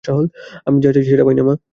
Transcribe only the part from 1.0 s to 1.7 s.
সেটা পাই না, মা।